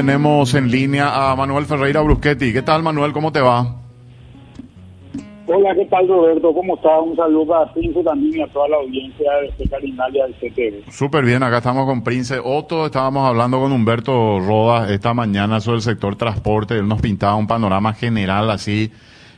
[0.00, 2.54] tenemos en línea a Manuel Ferreira Bruschetti.
[2.54, 3.12] ¿Qué tal, Manuel?
[3.12, 3.76] ¿Cómo te va?
[5.46, 6.54] Hola, ¿qué tal, Roberto?
[6.54, 7.02] ¿Cómo estás?
[7.04, 10.90] Un saludo a Prince también y a toda la audiencia de este Carinalia del CTV.
[10.90, 12.86] Súper bien, acá estamos con Prince Otto.
[12.86, 16.78] Estábamos hablando con Humberto Rodas esta mañana sobre el sector transporte.
[16.78, 18.90] Él nos pintaba un panorama general así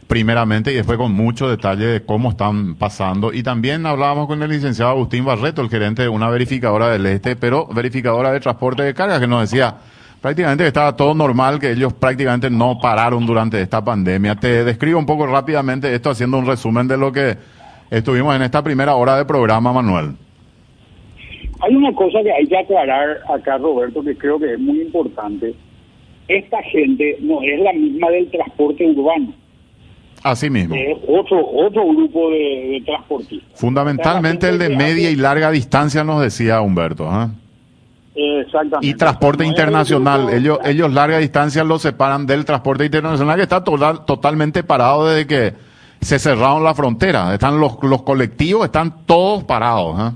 [0.07, 3.33] primeramente y después con mucho detalle de cómo están pasando.
[3.33, 7.35] Y también hablábamos con el licenciado Agustín Barreto, el gerente de una verificadora del Este,
[7.35, 9.75] pero verificadora de transporte de carga, que nos decía
[10.23, 14.37] prácticamente que estaba todo normal, que ellos prácticamente no pararon durante esta pandemia.
[14.37, 17.37] Te describo un poco rápidamente esto haciendo un resumen de lo que
[17.91, 20.13] estuvimos en esta primera hora de programa, Manuel.
[21.61, 25.55] Hay una cosa que hay que aclarar acá, Roberto, que creo que es muy importante.
[26.29, 29.35] Esta gente no es la misma del transporte urbano.
[30.23, 30.75] Así mismo.
[30.77, 33.61] Es otro, otro grupo de, transportistas.
[33.61, 37.07] Fundamentalmente el de media y larga distancia, nos decía Humberto.
[37.07, 37.29] ¿eh?
[38.15, 38.87] Exactamente.
[38.87, 40.29] Y transporte internacional.
[40.33, 45.27] Ellos, ellos larga distancia lo separan del transporte internacional que está total, totalmente parado desde
[45.27, 45.55] que
[46.01, 47.33] se cerraron las fronteras.
[47.33, 49.99] Están los, los colectivos, están todos parados.
[49.99, 50.15] ¿eh?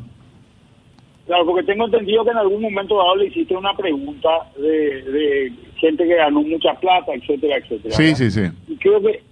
[1.27, 5.53] Claro, porque tengo entendido que en algún momento dado le hiciste una pregunta de, de
[5.77, 7.95] gente que ganó mucha plata, etcétera, etcétera.
[7.95, 8.43] Sí, sí, sí.
[8.69, 9.23] Y creo que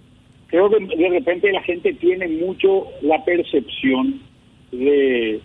[0.47, 4.21] creo que de repente la gente tiene mucho la percepción
[4.71, 5.41] de,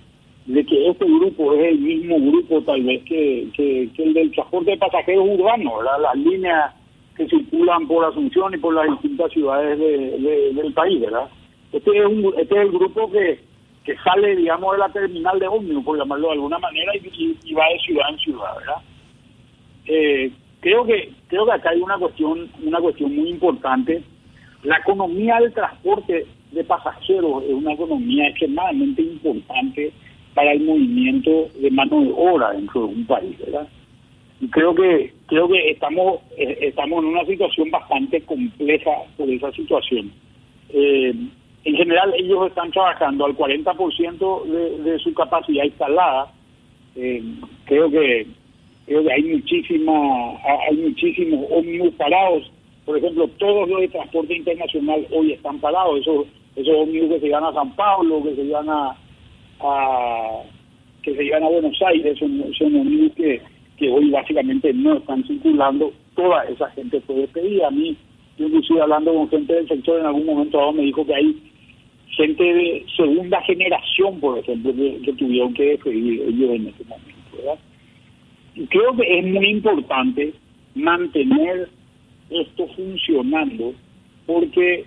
[0.52, 4.72] de que este grupo es el mismo grupo tal vez que, que, el del transporte
[4.72, 6.74] de pasajeros urbanos, las líneas
[7.16, 11.28] que circulan por Asunción y por las distintas ciudades del país, ¿verdad?
[11.72, 13.38] Este es, un, este es el grupo que,
[13.84, 17.54] que sale, digamos, de la terminal de ómnibus, por llamarlo de alguna manera, y, y,
[17.54, 18.82] va de ciudad en ciudad, ¿verdad?
[19.86, 24.02] Eh, creo que creo que acá hay una cuestión una cuestión muy importante
[24.62, 29.92] la economía del transporte de pasajeros es una economía extremadamente importante
[30.40, 33.68] para el movimiento de mano de obra dentro de un país, ¿verdad?
[34.40, 39.52] Y creo que creo que estamos eh, estamos en una situación bastante compleja por esa
[39.52, 40.10] situación.
[40.70, 41.14] Eh,
[41.64, 46.32] en general ellos están trabajando al 40% de, de su capacidad instalada.
[46.96, 47.22] Eh,
[47.66, 48.26] creo que
[49.12, 49.92] hay muchísima
[50.70, 52.50] hay muchísimos ómnibus parados
[52.86, 56.00] por ejemplo, todos los de transporte internacional hoy están parados.
[56.00, 56.26] Esos,
[56.56, 58.96] esos ómnibus que se llevan a San Pablo, que se llevan a,
[61.02, 63.40] que se llevan a Buenos Aires, son, son ómnibus que,
[63.76, 65.92] que hoy básicamente no están circulando.
[66.14, 67.68] Toda esa gente fue despedida.
[67.68, 67.96] A mí,
[68.38, 71.36] yo inclusive hablando con gente del sector en algún momento dado me dijo que hay
[72.08, 77.58] gente de segunda generación, por ejemplo, que, tuvieron que despedir ellos en este momento.
[78.54, 80.34] Y creo que es muy importante
[80.74, 81.68] mantener
[82.30, 83.72] esto funcionando,
[84.26, 84.84] porque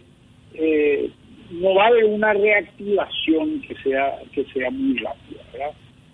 [0.54, 1.10] eh,
[1.52, 5.42] no va a haber una reactivación que sea que sea muy rápida,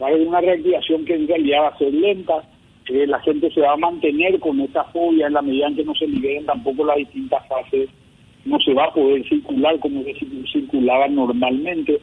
[0.01, 2.43] Va a haber una reactivación que en realidad va a ser lenta,
[2.85, 5.83] que la gente se va a mantener con esta fobia en la medida en que
[5.83, 7.89] no se liberen tampoco las distintas fases,
[8.45, 10.15] no se va a poder circular como se
[10.51, 11.99] circulaba normalmente.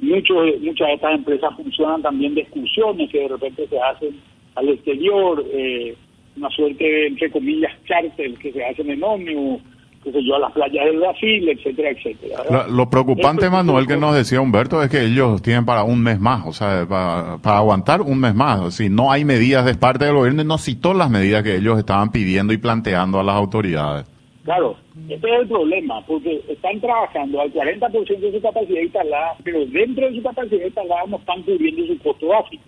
[0.00, 4.20] Muchos, muchas de estas empresas funcionan también de excursiones que de repente se hacen
[4.56, 5.94] al exterior, eh,
[6.36, 9.62] una suerte de, entre comillas, cárcel que se hacen en ómnibus,
[10.02, 12.66] que se yo, a las playas del Brasil, etcétera, etcétera.
[12.68, 16.46] Lo, preocupante, Manuel, que nos decía Humberto, es que ellos tienen para un mes más,
[16.46, 18.74] o sea, para, para aguantar un mes más.
[18.74, 22.10] Si no hay medidas de parte del gobierno, no citó las medidas que ellos estaban
[22.10, 24.06] pidiendo y planteando a las autoridades.
[24.44, 24.74] Claro,
[25.08, 30.06] este es el problema, porque están trabajando al 40% de su capacidad instalada, pero dentro
[30.06, 32.62] de su capacidad instalada no están cubriendo su costo básico.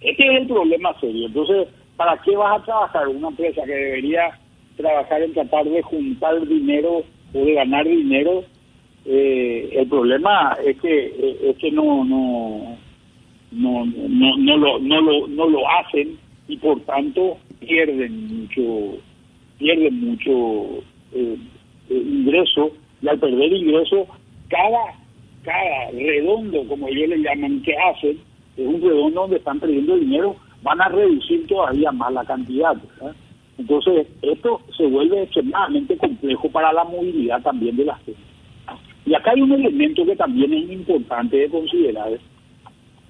[0.00, 1.26] Este es el problema serio.
[1.26, 4.38] Entonces, ¿para qué vas a trabajar una empresa que debería
[4.78, 7.02] trabajar en tratar de juntar dinero
[7.34, 8.44] o de ganar dinero?
[9.04, 12.76] Eh, el problema es que es que no no
[13.52, 16.18] no no no lo no lo no lo hacen
[16.48, 18.98] y por tanto pierden mucho
[19.58, 20.82] pierden mucho
[21.14, 21.36] eh,
[21.90, 24.06] eh, ingreso y al perder ingreso
[24.48, 24.94] cada
[25.42, 28.18] cada redondo como ellos le llaman que hacen
[28.58, 32.76] es un redondo donde están perdiendo dinero van a reducir todavía más la cantidad.
[33.58, 38.20] Entonces, esto se vuelve extremadamente complejo para la movilidad también de las gente.
[39.04, 42.10] Y acá hay un elemento que también es importante de considerar.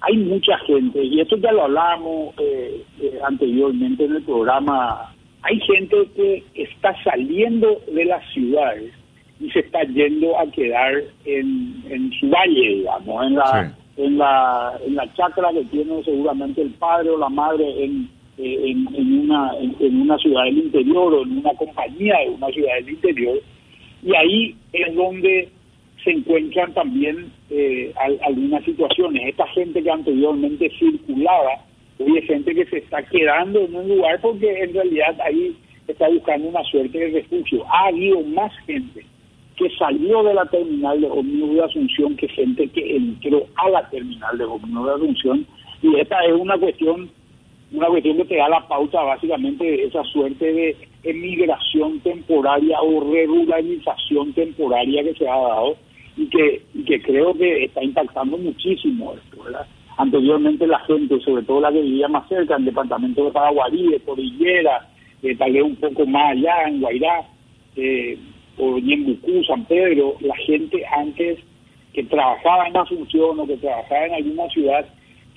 [0.01, 5.13] Hay mucha gente, y esto ya lo hablábamos eh, eh, anteriormente en el programa,
[5.43, 8.93] hay gente que está saliendo de las ciudades
[9.39, 10.93] y se está yendo a quedar
[11.25, 16.61] en, en su valle, digamos, en la, en la, en la chacra que tiene seguramente
[16.61, 21.37] el padre o la madre en, en, una, en, una ciudad del interior o en
[21.39, 23.39] una compañía de una ciudad del interior.
[24.03, 25.49] Y ahí es donde
[26.03, 27.93] se encuentran también eh,
[28.25, 29.27] algunas situaciones.
[29.27, 31.65] Esta gente que anteriormente circulaba
[31.99, 35.53] Hoy hay gente que se está quedando en un lugar porque en realidad ahí
[35.85, 37.65] está buscando una suerte de refugio.
[37.69, 39.05] Ha habido más gente
[39.57, 43.89] que salió de la terminal de ómnibus de Asunción que gente que entró a la
[43.89, 45.45] terminal de ómnibus de Asunción.
[45.81, 47.09] Y esta es una cuestión
[47.71, 53.11] una cuestión que te da la pauta básicamente de esa suerte de emigración temporaria o
[53.11, 55.77] regularización temporaria que se ha dado
[56.17, 59.67] y que, que creo que está impactando muchísimo esto, ¿verdad?
[59.97, 63.89] Anteriormente la gente, sobre todo la que vivía más cerca, en el departamento de Paraguarí,
[63.89, 64.87] de Cordillera,
[65.21, 67.21] eh, tal vez un poco más allá, en Guairá,
[67.75, 68.17] eh,
[68.57, 71.39] o en Bucú, San Pedro, la gente antes
[71.93, 74.85] que trabajaba en Asunción o que trabajaba en alguna ciudad,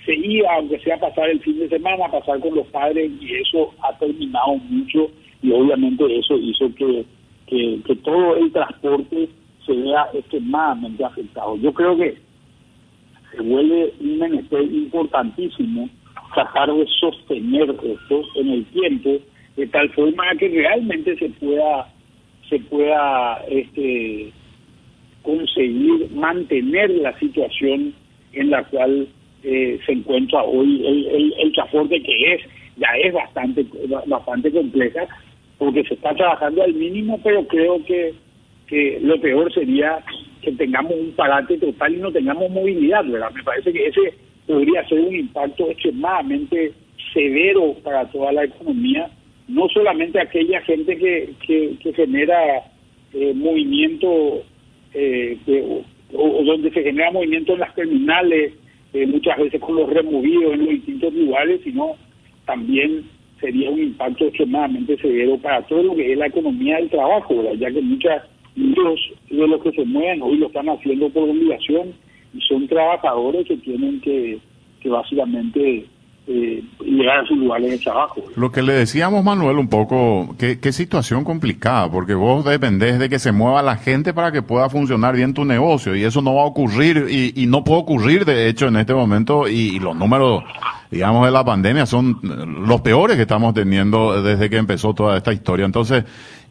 [0.04, 3.34] se iba, aunque sea pasar el fin de semana, a pasar con los padres, y
[3.34, 5.10] eso ha terminado mucho,
[5.42, 7.04] y obviamente eso hizo que,
[7.46, 9.28] que, que todo el transporte
[9.64, 11.56] se vea extremadamente afectado.
[11.56, 12.16] Yo creo que
[13.32, 15.88] se vuelve un menester importantísimo
[16.34, 19.18] tratar de sostener esto en el tiempo
[19.56, 21.88] de tal forma que realmente se pueda
[22.48, 24.32] se pueda este
[25.22, 27.94] conseguir mantener la situación
[28.32, 29.08] en la cual
[29.44, 32.42] eh, se encuentra hoy el, el, el transporte que es
[32.76, 33.66] ya es bastante
[34.06, 35.06] bastante compleja
[35.58, 38.14] porque se está trabajando al mínimo pero creo que
[38.66, 40.02] que lo peor sería
[40.40, 43.30] que tengamos un parate total y no tengamos movilidad, ¿verdad?
[43.34, 44.14] Me parece que ese
[44.46, 46.72] podría ser un impacto extremadamente
[47.12, 49.10] severo para toda la economía,
[49.48, 52.62] no solamente aquella gente que, que, genera
[53.12, 54.42] eh, movimiento
[54.94, 55.36] eh,
[56.12, 58.54] o, donde se genera movimiento en las terminales,
[58.92, 61.96] eh, muchas veces con los removidos en los distintos lugares, sino
[62.46, 63.04] también
[63.40, 67.70] sería un impacto extremadamente severo para todo lo que es la economía del trabajo, ya
[67.70, 68.22] que muchas
[68.54, 69.00] muchos
[69.30, 71.94] de los que se mueven hoy lo están haciendo por obligación
[72.34, 74.38] y son trabajadores que tienen que,
[74.80, 75.86] que básicamente
[76.26, 78.22] eh, llegar a su lugar en el trabajo.
[78.36, 83.08] Lo que le decíamos, Manuel, un poco, qué, qué situación complicada, porque vos dependés de
[83.08, 86.36] que se mueva la gente para que pueda funcionar bien tu negocio, y eso no
[86.36, 90.44] va a ocurrir, y, no puede ocurrir, de hecho, en este momento, y los números,
[90.92, 95.32] digamos, de la pandemia son los peores que estamos teniendo desde que empezó toda esta
[95.32, 95.66] historia.
[95.66, 96.04] Entonces,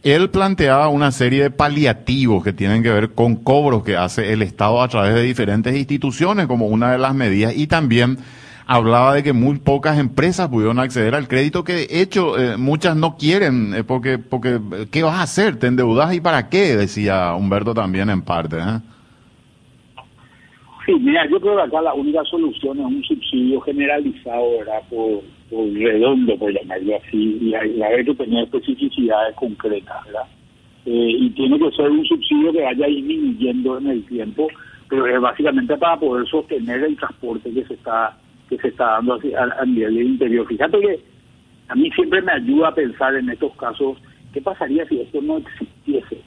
[0.04, 4.42] él planteaba una serie de paliativos que tienen que ver con cobros que hace el
[4.42, 8.18] Estado a través de diferentes instituciones como una de las medidas y también
[8.66, 12.96] hablaba de que muy pocas empresas pudieron acceder al crédito que de hecho eh, muchas
[12.96, 14.60] no quieren eh, porque porque
[14.92, 15.58] ¿qué vas a hacer?
[15.58, 16.76] ¿Te endeudas y para qué?
[16.76, 18.58] decía Humberto también en parte.
[18.58, 18.80] ¿eh?
[20.86, 24.82] Sí, mira, yo creo que acá la única solución es un subsidio generalizado, ¿verdad?
[24.90, 25.22] Por,
[25.74, 30.26] redondo, por llamarlo así, y vez que tenía especificidades concretas, ¿verdad?
[30.86, 34.48] Eh, y tiene que ser un subsidio que vaya disminuyendo en el tiempo,
[34.90, 38.18] pero es básicamente para poder sostener el transporte que se está
[38.52, 40.48] que se está dando a, a nivel del interior.
[40.48, 41.00] Fíjate que
[41.70, 43.98] a mí siempre me ayuda a pensar en estos casos,
[44.34, 46.18] ¿qué pasaría si esto no existiese?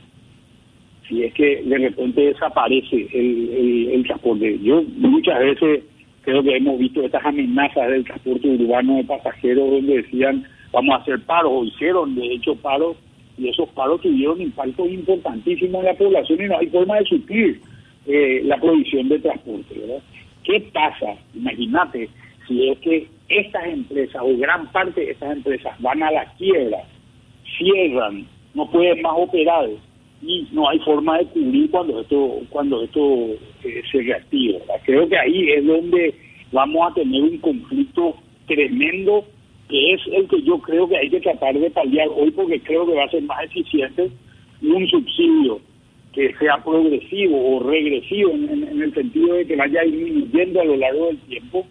[1.07, 4.59] si es que de repente desaparece el, el, transporte.
[4.63, 5.85] Yo muchas veces
[6.23, 11.03] creo que hemos visto estas amenazas del transporte urbano de pasajeros donde decían vamos a
[11.03, 12.97] hacer paros o hicieron de hecho paros
[13.37, 17.61] y esos paros tuvieron impacto importantísimo en la población y no hay forma de suplir
[18.07, 19.79] eh, la provisión de transporte.
[19.79, 20.03] ¿verdad?
[20.45, 21.17] ¿Qué pasa?
[21.35, 22.09] Imagínate
[22.47, 26.85] si es que estas empresas o gran parte de estas empresas van a la quiebra,
[27.57, 29.69] cierran, no pueden más operar
[30.23, 33.01] y no hay forma de cubrir cuando esto cuando esto
[33.65, 34.59] eh, se reactiva.
[34.85, 36.15] Creo que ahí es donde
[36.53, 38.15] vamos a tener un conflicto
[38.47, 39.25] tremendo
[39.69, 42.87] que es el que yo creo que hay que tratar de paliar hoy porque creo
[42.87, 44.11] que va a ser más eficiente
[44.63, 45.61] un subsidio
[46.15, 51.07] que sea progresivo o regresivo en, el sentido de que vaya disminuyendo a lo largo
[51.07, 51.67] del tiempo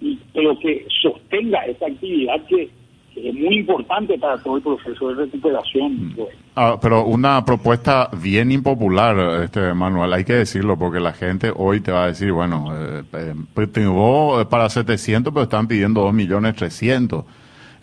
[0.00, 2.68] y pero que sostenga esta actividad que
[3.16, 6.08] es muy importante para todo el proceso de recuperación.
[6.08, 6.16] Mm.
[6.16, 6.28] Pues.
[6.54, 11.80] Ah, pero una propuesta bien impopular, este Manuel, hay que decirlo, porque la gente hoy
[11.80, 13.70] te va a decir, bueno, eh, eh, pues
[14.50, 17.24] para 700, pero están pidiendo 2 millones 300.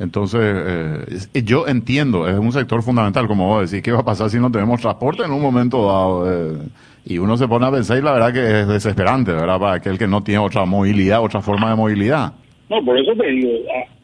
[0.04, 4.30] Entonces, eh, yo entiendo, es un sector fundamental, como vos decís, ¿qué va a pasar
[4.30, 6.30] si no tenemos transporte en un momento dado?
[6.30, 6.58] Eh,
[7.06, 9.58] y uno se pone a pensar y la verdad que es desesperante, ¿verdad?
[9.58, 12.34] Para aquel que no tiene otra movilidad, otra forma de movilidad.
[12.70, 13.50] No, por eso te digo,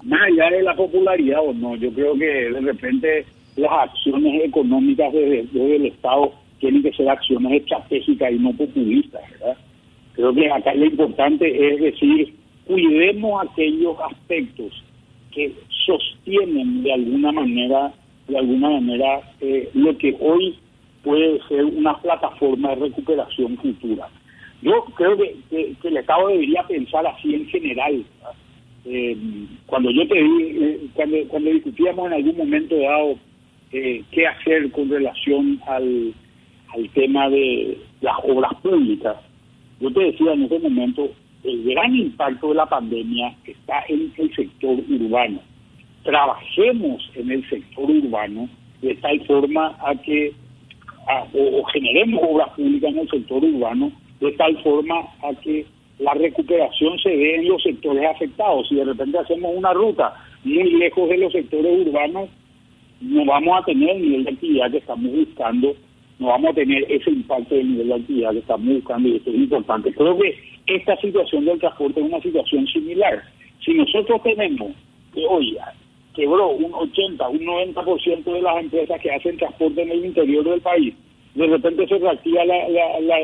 [0.03, 3.25] más allá de la popularidad o no, yo creo que de repente
[3.57, 9.57] las acciones económicas desde, el Estado tienen que ser acciones estratégicas y no populistas, ¿verdad?
[10.13, 12.33] Creo que acá lo importante es decir,
[12.65, 14.83] cuidemos aquellos aspectos
[15.31, 15.53] que
[15.85, 17.93] sostienen de alguna manera,
[18.27, 20.55] de alguna manera, eh, lo que hoy
[21.03, 24.07] puede ser una plataforma de recuperación futura.
[24.61, 28.03] Yo creo que, que el Estado debería pensar así en general,
[28.85, 29.17] eh,
[29.65, 33.19] cuando yo te eh, cuando, cuando discutíamos en algún momento dado
[33.71, 36.13] eh, qué hacer con relación al,
[36.73, 39.17] al tema de las obras públicas,
[39.79, 41.09] yo te decía en ese momento,
[41.43, 45.39] el gran impacto de la pandemia está en el sector urbano.
[46.09, 48.49] Trabajemos en el sector urbano
[48.81, 50.33] de tal forma a que
[51.35, 55.67] o, generemos obras públicas en el sector urbano de tal forma a que
[55.99, 58.67] la recuperación se dé en los sectores afectados.
[58.69, 62.27] Si de repente hacemos una ruta muy lejos de los sectores urbanos,
[63.01, 65.75] no vamos a tener el nivel de actividad que estamos buscando,
[66.17, 69.29] no vamos a tener ese impacto del nivel de actividad que estamos buscando y esto
[69.29, 69.93] es importante.
[69.93, 70.35] Creo que
[70.65, 73.21] esta situación del transporte es una situación similar.
[73.63, 74.71] Si nosotros tenemos
[75.13, 75.55] que hoy
[76.19, 80.59] quebró un 80, un 90% de las empresas que hacen transporte en el interior del
[80.59, 80.93] país,
[81.33, 82.67] de repente se reactiva la,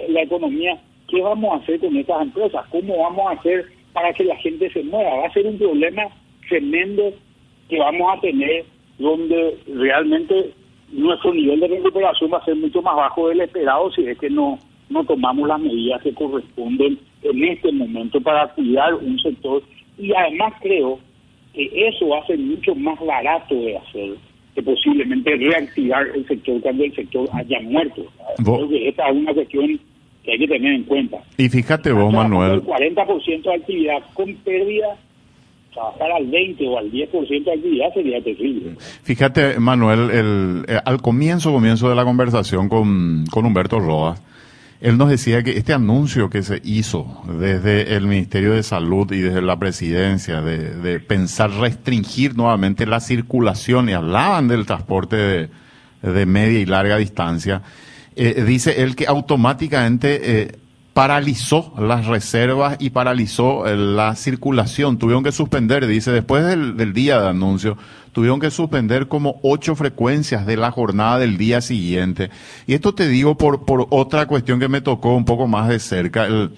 [0.07, 2.65] la, economía, ¿qué vamos a hacer con estas empresas?
[2.69, 5.17] ¿Cómo vamos a hacer para que la gente se mueva?
[5.17, 6.03] Va a ser un problema
[6.47, 7.11] tremendo
[7.67, 8.63] que vamos a tener
[8.97, 10.51] donde realmente
[10.93, 14.29] nuestro nivel de recuperación va a ser mucho más bajo del esperado si es que
[14.29, 14.57] no,
[14.89, 19.61] no tomamos las medidas que corresponden en este momento para cuidar un sector.
[19.97, 20.99] Y además creo
[21.55, 24.15] que eso ser mucho más barato de hacer
[24.53, 28.03] que posiblemente reactivar el sector cuando el sector haya muerto.
[28.69, 29.79] Que esta es una cuestión
[30.23, 31.17] que hay que tener en cuenta.
[31.37, 32.53] Y fíjate vos, Manuel.
[32.53, 34.97] El 40% de actividad con pérdida
[35.73, 38.75] trabajar al 20 o al 10% de actividad sería terrible.
[39.03, 44.15] Fíjate, Manuel, el, eh, al comienzo, comienzo de la conversación con, con Humberto Roa,
[44.81, 49.21] él nos decía que este anuncio que se hizo desde el Ministerio de Salud y
[49.21, 55.49] desde la presidencia de, pensar restringir nuevamente la circulación y hablaban del transporte de,
[56.01, 57.61] de media y larga distancia,
[58.15, 60.59] eh, dice él que automáticamente eh,
[60.93, 64.97] paralizó las reservas y paralizó eh, la circulación.
[64.97, 67.77] Tuvieron que suspender, dice, después del, del, día de anuncio,
[68.15, 72.29] tuvieron que suspender como ocho frecuencias de la jornada del día siguiente.
[72.65, 75.79] Y esto te digo por, por otra cuestión que me tocó un poco más de
[75.79, 76.25] cerca.
[76.25, 76.51] El,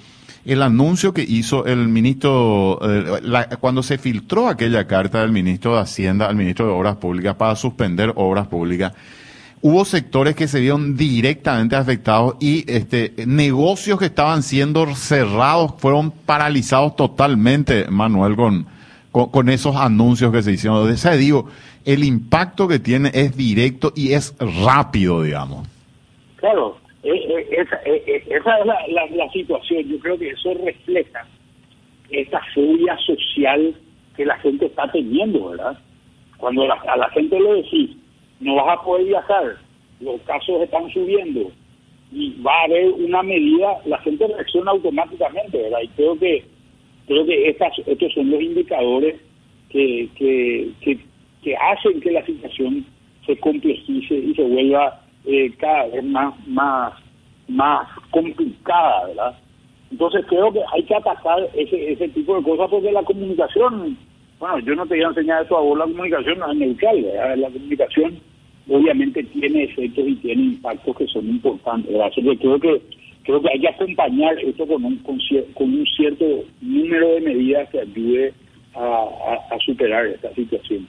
[0.45, 5.81] el anuncio que hizo el ministro, eh, cuando se filtró aquella carta del ministro de
[5.81, 8.93] Hacienda al ministro de Obras Públicas para suspender obras públicas,
[9.59, 16.11] hubo sectores que se vieron directamente afectados y este negocios que estaban siendo cerrados fueron
[16.11, 18.76] paralizados totalmente, Manuel, con,
[19.11, 20.89] con, esos anuncios que se hicieron.
[20.89, 21.47] O sea, digo,
[21.85, 25.67] el impacto que tiene es directo y es rápido, digamos.
[26.37, 29.83] Claro, eh, eh, esa, eh, esa es la, la, situación.
[29.87, 31.25] Yo creo que eso refleja
[32.09, 33.75] esta furia social
[34.15, 35.77] que la gente está teniendo, ¿verdad?
[36.37, 37.97] Cuando a la gente le decís,
[38.39, 39.57] no vas a poder viajar,
[39.99, 41.51] los casos están subiendo
[42.11, 45.79] y va a haber una medida, la gente reacciona automáticamente, ¿verdad?
[45.83, 46.45] Y creo que
[47.07, 49.15] creo que estas, estos son los indicadores
[49.69, 52.85] que, que, que, hacen que la situación
[53.25, 56.93] se complejice y se vuelva eh, cada vez más, más,
[57.47, 59.39] más complicada, ¿verdad?
[59.91, 63.97] Entonces creo que hay que atacar ese, ese tipo de cosas porque la comunicación
[64.39, 67.01] bueno, yo no te voy a enseñar eso a vos, la comunicación no es neutral,
[67.37, 68.19] la comunicación
[68.69, 71.95] obviamente tiene efectos y tiene impactos que son importantes.
[71.99, 72.81] Así que creo que
[73.27, 75.19] creo que hay que acompañar esto con un, con,
[75.59, 76.25] un cierto
[76.61, 78.33] número de medidas que ayude
[78.73, 80.87] a, superar esta situación.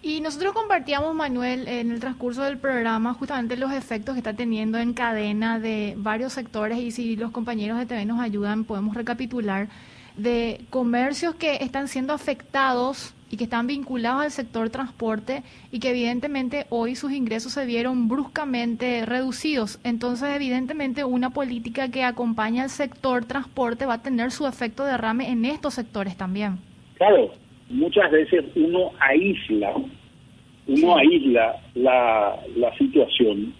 [0.00, 4.78] Y nosotros compartíamos, Manuel, en el transcurso del programa justamente los efectos que está teniendo
[4.78, 9.68] en cadena de varios sectores y si los compañeros de TV nos ayudan podemos recapitular
[10.16, 15.42] de comercios que están siendo afectados y que están vinculados al sector transporte
[15.72, 19.80] y que evidentemente hoy sus ingresos se vieron bruscamente reducidos.
[19.84, 25.30] Entonces, evidentemente, una política que acompaña al sector transporte va a tener su efecto derrame
[25.30, 26.58] en estos sectores también.
[26.98, 27.32] Claro,
[27.68, 29.74] muchas veces uno aísla,
[30.68, 33.54] uno aísla la, la situación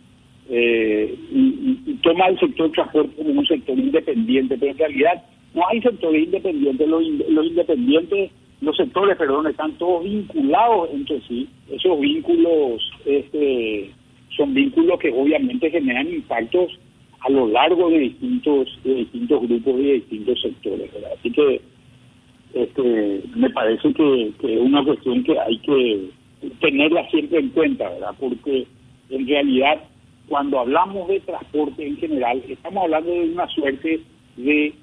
[0.48, 5.80] eh, y, toma el sector transporte como un sector independiente, pero en realidad no hay
[5.82, 8.30] sectores independientes, los, los independientes,
[8.60, 11.48] los sectores, perdón, están todos vinculados entre sí.
[11.70, 13.90] Esos vínculos este,
[14.36, 16.78] son vínculos que obviamente generan impactos
[17.20, 20.90] a lo largo de distintos, de distintos grupos y de distintos sectores.
[21.18, 21.60] Así que
[22.54, 26.10] este, me parece que, que es una cuestión que hay que
[26.60, 28.14] tenerla siempre en cuenta, ¿verdad?
[28.18, 28.66] Porque
[29.10, 29.82] en realidad
[30.28, 34.00] cuando hablamos de transporte en general, estamos hablando de una suerte
[34.36, 34.74] de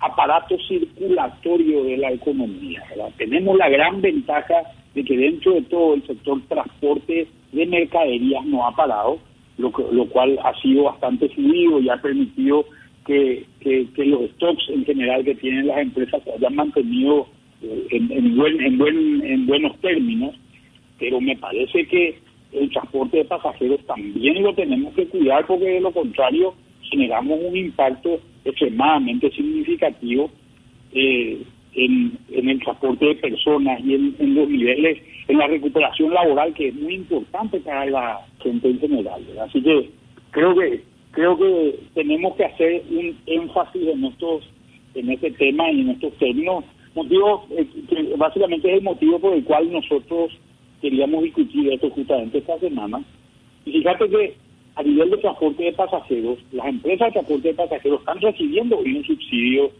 [0.00, 2.82] aparato circulatorio de la economía.
[3.16, 4.62] Tenemos la gran ventaja
[4.94, 9.18] de que dentro de todo el sector transporte de mercaderías no ha parado,
[9.58, 12.64] lo, lo cual ha sido bastante fluido y ha permitido
[13.06, 17.26] que, que, los stocks en general que tienen las empresas se hayan mantenido
[17.62, 20.34] en, en, buen, en, buen, en buenos términos,
[20.98, 22.18] pero me parece que
[22.52, 27.56] el transporte de pasajeros también lo tenemos que cuidar porque de lo contrario generamos un
[27.56, 30.30] impacto extremadamente significativo
[30.92, 31.42] eh,
[31.74, 36.74] en, el transporte de personas y en, los niveles, en la recuperación laboral que es
[36.74, 39.22] muy importante para la gente en general.
[39.40, 39.90] Así que
[40.30, 44.44] creo que creo que tenemos que hacer un énfasis en estos
[44.94, 46.64] en este tema y en estos términos
[46.94, 50.32] motivo eh, que básicamente es el motivo por el cual nosotros
[50.80, 53.02] queríamos discutir esto justamente esta semana
[53.64, 54.34] y fíjate que
[54.78, 59.04] a nivel de transporte de pasajeros las empresas de transporte de pasajeros están recibiendo un
[59.04, 59.70] subsidio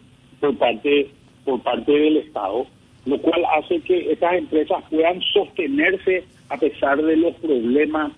[0.41, 1.09] por parte
[1.45, 2.67] por parte del Estado,
[3.07, 8.13] lo cual hace que estas empresas puedan sostenerse a pesar de los problemas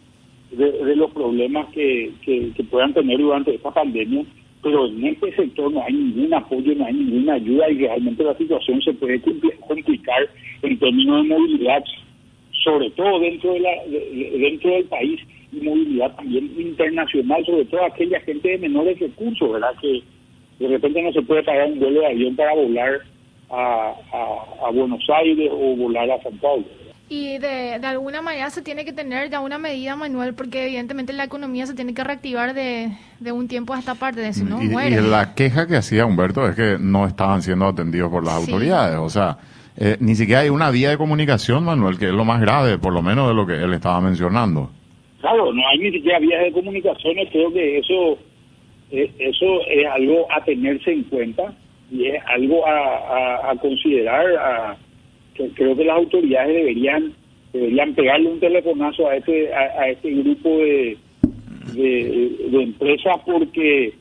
[0.53, 2.13] de, los problemas que,
[2.71, 4.25] puedan tener durante esta pandemia,
[4.63, 8.37] pero en este sector no hay ningún apoyo, no hay ninguna ayuda y realmente la
[8.37, 10.29] situación se puede complicar
[10.63, 11.85] en términos de movilidad,
[12.71, 13.71] sobre todo dentro de la
[14.39, 15.21] dentro del país
[15.53, 19.75] y movilidad también internacional, sobre todo aquella gente de menores recursos, ¿verdad?
[19.81, 20.03] Que
[20.61, 23.01] de repente no se puede pagar un vuelo de avión para volar
[23.51, 23.95] a,
[24.65, 26.65] a, Buenos Aires o volar a San Paulo.
[27.09, 31.13] Y de, de, alguna manera se tiene que tener ya una medida, Manuel, porque evidentemente
[31.13, 34.45] la economía se tiene que reactivar de, de un tiempo a esta parte, de si
[34.45, 34.95] no y, muere.
[34.95, 38.97] Y la queja que hacía Humberto es que no estaban siendo atendidos por las autoridades.
[38.99, 39.39] O sea,
[39.83, 42.93] eh, ni siquiera hay una vía de comunicación, Manuel, que es lo más grave, por
[42.93, 44.69] lo menos de lo que él estaba mencionando.
[45.23, 48.19] Claro, no hay ni siquiera vías de comunicación, creo que eso,
[48.91, 51.55] eh, eso es algo a tenerse en cuenta
[51.91, 54.27] y es algo a, a, considerar.
[54.37, 54.77] A,
[55.55, 57.15] creo que las autoridades deberían
[57.55, 60.99] deberían pegarle un telefonazo a este a, este grupo de,
[61.73, 63.95] de, empresas porque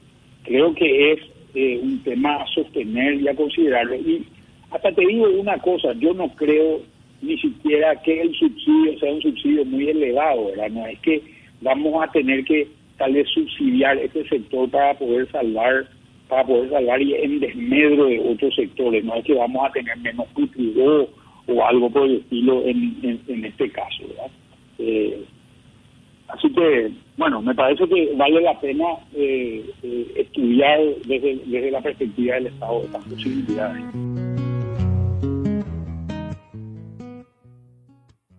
[0.43, 1.19] creo que es
[1.55, 3.95] eh, un tema a sostener y a considerarlo.
[3.95, 4.25] Y
[4.71, 6.81] hasta te digo una cosa, yo no creo
[7.21, 10.69] ni siquiera que el subsidio sea un subsidio muy elevado, ¿verdad?
[10.69, 11.21] No es que
[11.61, 15.87] vamos a tener que tal vez subsidiar este sector para poder salvar
[16.29, 19.03] para poder salvar y en desmedro de otros sectores.
[19.03, 21.09] No es que vamos a tener menos cultivo
[21.47, 24.03] o algo por el estilo en, en, este caso.
[24.07, 24.31] ¿verdad?
[24.77, 25.25] Eh,
[26.27, 31.81] así que, bueno, me parece que vale la pena eh, eh, estudiar desde, desde la
[31.81, 34.28] perspectiva del Estado estas posibilidades.